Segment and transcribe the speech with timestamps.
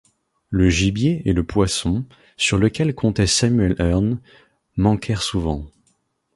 [0.49, 2.05] Le gibier et le poisson,
[2.35, 4.19] sur lesquels comptait Samuel Hearne,
[4.75, 5.67] manquèrent souvent.